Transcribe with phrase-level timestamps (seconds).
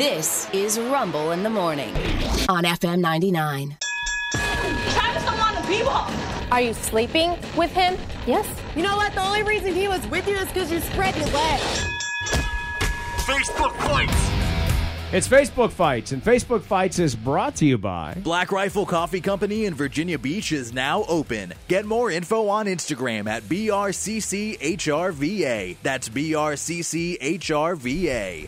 [0.00, 1.94] This is Rumble in the Morning
[2.48, 3.76] on FM 99.
[4.32, 5.82] Travis don't want to be
[6.50, 7.98] Are you sleeping with him?
[8.26, 8.48] Yes.
[8.74, 9.12] You know what?
[9.12, 11.84] The only reason he was with you is because you spread your legs.
[13.26, 14.30] Facebook fights.
[15.12, 18.14] It's Facebook Fights, and Facebook Fights is brought to you by.
[18.22, 21.52] Black Rifle Coffee Company in Virginia Beach is now open.
[21.68, 24.56] Get more info on Instagram at BRCCHRVA.
[25.82, 27.18] That's BRCCHRVA.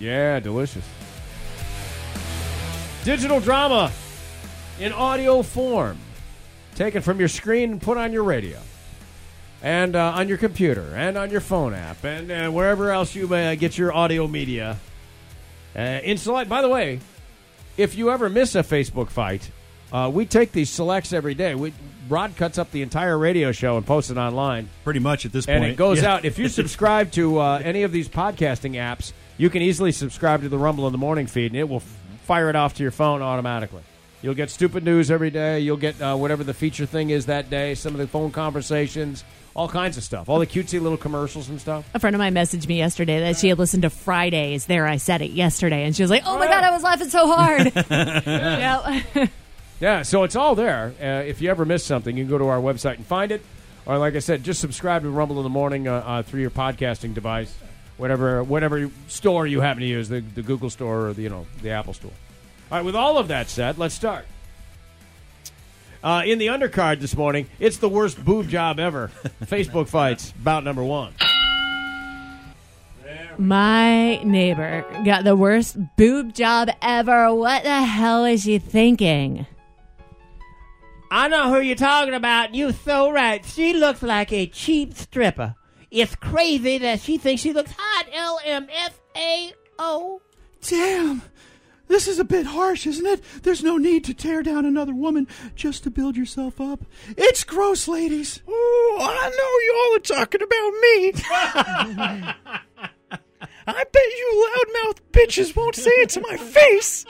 [0.00, 0.84] Yeah, delicious.
[3.06, 3.92] Digital drama
[4.80, 5.96] in audio form,
[6.74, 8.58] taken from your screen and put on your radio,
[9.62, 13.28] and uh, on your computer, and on your phone app, and uh, wherever else you
[13.28, 14.76] may get your audio media.
[15.76, 16.98] Uh, in select, by the way,
[17.76, 19.52] if you ever miss a Facebook fight,
[19.92, 21.54] uh, we take these selects every day.
[21.54, 21.74] We,
[22.08, 24.68] Rod cuts up the entire radio show and posts it online.
[24.82, 25.58] Pretty much at this point.
[25.58, 26.14] And it goes Yeah.
[26.14, 26.24] out.
[26.24, 30.48] If you subscribe to uh, any of these podcasting apps, you can easily subscribe to
[30.48, 31.84] the Rumble in the Morning feed, and it will
[32.26, 33.82] fire it off to your phone automatically.
[34.20, 35.60] You'll get stupid news every day.
[35.60, 39.24] You'll get uh, whatever the feature thing is that day, some of the phone conversations,
[39.54, 41.88] all kinds of stuff, all the cutesy little commercials and stuff.
[41.94, 44.66] A friend of mine messaged me yesterday that she had listened to Fridays.
[44.66, 47.08] There, I said it yesterday, and she was like, "Oh my god, I was laughing
[47.08, 49.26] so hard." yeah.
[49.78, 50.94] Yeah, so it's all there.
[50.98, 53.42] Uh, if you ever miss something, you can go to our website and find it.
[53.84, 56.50] Or, like I said, just subscribe to Rumble in the Morning uh, uh, through your
[56.50, 57.54] podcasting device,
[57.96, 61.46] whatever whatever store you happen to use, the, the Google Store or the you know
[61.62, 62.12] the Apple Store.
[62.70, 64.26] All right, with all of that said, let's start.
[66.02, 69.08] Uh, in the undercard this morning, it's the worst boob job ever.
[69.44, 71.12] Facebook fights, bout number one.
[73.38, 77.34] My neighbor got the worst boob job ever.
[77.34, 79.46] What the hell is she thinking?
[81.10, 82.54] I know who you're talking about.
[82.54, 83.44] You're so right.
[83.44, 85.54] She looks like a cheap stripper.
[85.90, 88.06] It's crazy that she thinks she looks hot.
[88.12, 90.20] L M F A O.
[90.62, 91.22] Damn.
[91.88, 93.22] This is a bit harsh, isn't it?
[93.42, 96.84] There's no need to tear down another woman just to build yourself up.
[97.16, 98.40] It's gross, ladies.
[98.48, 101.12] Oh, I know y'all are talking about me.
[103.68, 107.04] I bet you loudmouth bitches won't say it to my face.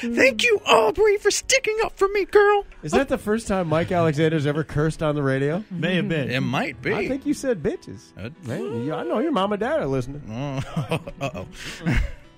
[0.00, 2.64] Thank you, Aubrey, for sticking up for me, girl.
[2.82, 5.64] Is that the first time Mike Alexander's ever cursed on the radio?
[5.70, 6.30] May have been.
[6.30, 6.92] It might be.
[6.94, 8.12] I think you said bitches.
[8.16, 10.22] Uh, Hey, you- I know your mom and dad are listening.
[10.80, 11.46] uh oh.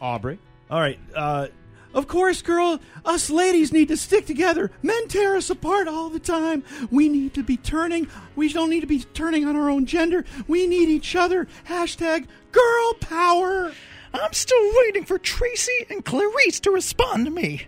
[0.01, 0.39] Aubrey.
[0.71, 0.99] All right.
[1.15, 1.49] Uh,
[1.95, 4.71] Of course, girl, us ladies need to stick together.
[4.83, 6.63] Men tear us apart all the time.
[6.91, 8.07] We need to be turning.
[8.37, 10.25] We don't need to be turning on our own gender.
[10.47, 11.49] We need each other.
[11.67, 13.73] Hashtag girl power.
[14.15, 17.67] I'm still waiting for Tracy and Clarice to respond to me.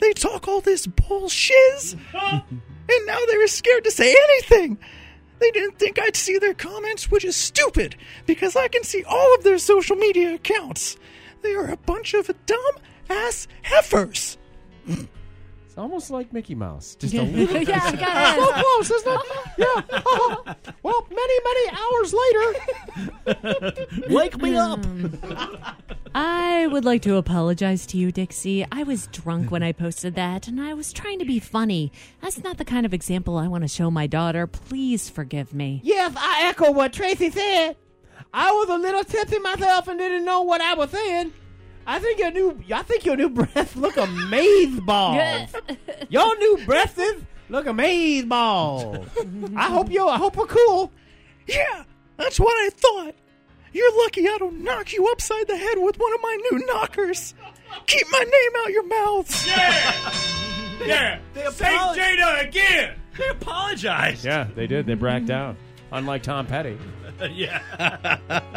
[0.00, 4.78] They talk all this bullshiz, and now they're scared to say anything.
[5.40, 7.96] They didn't think I'd see their comments, which is stupid,
[8.26, 10.96] because I can see all of their social media accounts.
[11.42, 12.74] They are a bunch of dumb
[13.10, 14.38] ass heifers.
[14.86, 16.94] It's almost like Mickey Mouse.
[16.94, 17.90] Just a little yeah,
[18.36, 19.20] so close, isn't it?
[19.58, 20.54] Yeah.
[20.82, 22.60] well, many, many hours later.
[24.08, 24.80] Wake me up.
[26.14, 28.64] I would like to apologize to you, Dixie.
[28.70, 31.90] I was drunk when I posted that, and I was trying to be funny.
[32.20, 34.46] That's not the kind of example I want to show my daughter.
[34.46, 35.80] Please forgive me.
[35.82, 37.76] Yes, I echo what Tracy said.
[38.32, 41.32] I was a little tipsy myself and didn't know what I was saying.
[41.86, 45.52] I think your new, I think your new breasts look amaze balls.
[46.08, 47.00] your new breasts
[47.48, 49.06] look amaze balls.
[49.56, 50.92] I hope you, I hope we're cool.
[51.46, 51.84] Yeah,
[52.16, 53.14] that's what I thought.
[53.72, 57.34] You're lucky I don't knock you upside the head with one of my new knockers.
[57.86, 59.46] Keep my name out your mouths.
[59.46, 61.18] Yeah.
[61.34, 62.94] They Saint apolog- Jada again.
[63.18, 64.24] They apologized.
[64.24, 64.86] Yeah, they did.
[64.86, 65.56] They backed down.
[65.92, 66.78] Unlike Tom Petty.
[67.32, 67.60] yeah.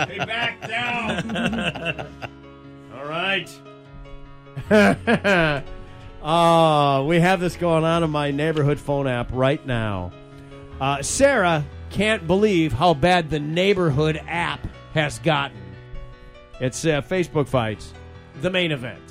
[0.07, 2.07] They backed down.
[2.95, 3.49] All right.
[6.23, 10.11] oh, we have this going on in my neighborhood phone app right now.
[10.79, 14.59] Uh, Sarah can't believe how bad the neighborhood app
[14.93, 15.57] has gotten.
[16.59, 17.93] It's uh, Facebook fights,
[18.41, 19.01] the main event.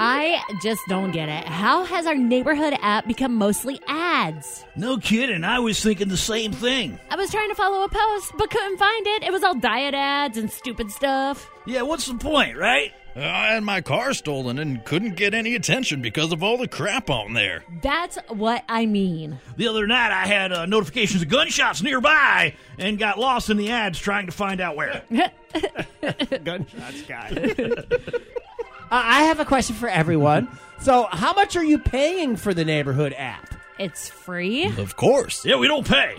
[0.00, 1.44] I just don't get it.
[1.44, 4.64] How has our neighborhood app become mostly ads?
[4.76, 5.42] No kidding.
[5.42, 7.00] I was thinking the same thing.
[7.10, 9.24] I was trying to follow a post, but couldn't find it.
[9.24, 11.50] It was all diet ads and stupid stuff.
[11.66, 12.92] Yeah, what's the point, right?
[13.18, 17.10] I had my car stolen and couldn't get any attention because of all the crap
[17.10, 17.64] on there.
[17.82, 19.38] That's what I mean.
[19.56, 23.70] The other night I had uh, notifications of gunshots nearby and got lost in the
[23.70, 25.02] ads trying to find out where.
[26.44, 27.54] Gunshots guy.
[27.58, 27.82] Uh,
[28.90, 30.48] I have a question for everyone.
[30.80, 33.54] So, how much are you paying for the neighborhood app?
[33.78, 34.66] It's free.
[34.78, 35.44] Of course.
[35.44, 36.16] Yeah, we don't pay.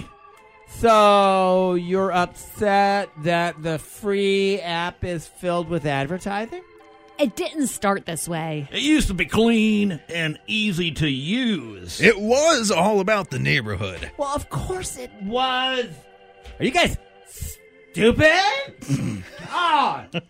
[0.68, 6.62] So, you're upset that the free app is filled with advertising?
[7.20, 8.70] It didn't start this way.
[8.72, 12.00] It used to be clean and easy to use.
[12.00, 14.10] It was all about the neighborhood.
[14.18, 15.88] Well, of course it was.
[16.60, 18.32] Are you guys stupid?
[19.52, 20.22] God.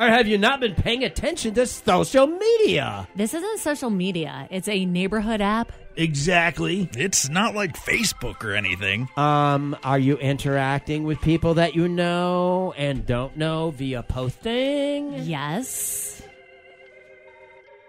[0.00, 3.06] or have you not been paying attention to social media?
[3.14, 5.72] This isn't social media, it's a neighborhood app.
[5.96, 6.88] Exactly.
[6.96, 9.10] It's not like Facebook or anything.
[9.18, 15.12] Um, are you interacting with people that you know and don't know via posting?
[15.24, 16.21] Yes.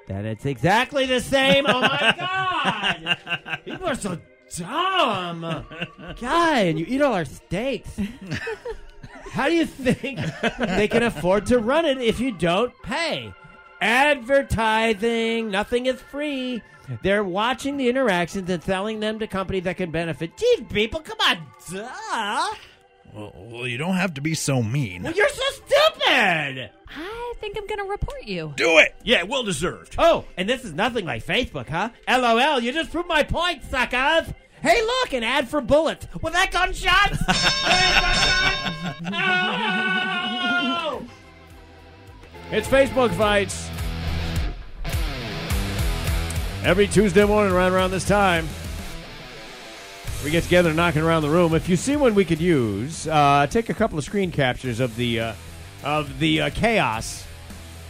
[0.07, 1.65] Then it's exactly the same.
[1.67, 2.15] Oh my
[3.47, 3.61] god!
[3.65, 4.19] People are so
[4.57, 5.41] dumb.
[6.19, 7.97] God, and you eat all our steaks.
[9.31, 10.19] How do you think
[10.59, 13.33] they can afford to run it if you don't pay?
[13.81, 16.61] Advertising, nothing is free.
[17.01, 20.37] They're watching the interactions and selling them to companies that can benefit.
[20.37, 21.37] Geez, people, come on,
[21.71, 22.55] duh.
[23.13, 25.03] Well, well, you don't have to be so mean.
[25.03, 26.71] Well, you're so stupid.
[26.95, 28.53] I think I'm going to report you.
[28.55, 28.95] Do it.
[29.03, 29.95] Yeah, well deserved.
[29.97, 31.89] Oh, and this is nothing like Facebook, huh?
[32.07, 34.33] LOL, you just proved my point, suckers.
[34.61, 36.07] Hey, look, an ad for bullets.
[36.21, 37.19] Was that gunshots?
[39.11, 41.07] no!
[42.51, 43.67] It's Facebook fights.
[46.63, 48.47] Every Tuesday morning, right around this time,
[50.23, 51.53] we get together knocking around the room.
[51.53, 54.95] If you see one we could use, uh, take a couple of screen captures of
[54.95, 55.33] the uh,
[55.83, 57.25] of the uh, chaos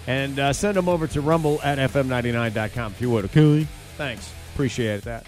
[0.08, 3.26] and uh, send them over to rumble at fm99.com if you would.
[3.26, 3.68] Okay?
[3.98, 4.32] Thanks.
[4.54, 5.26] Appreciate that.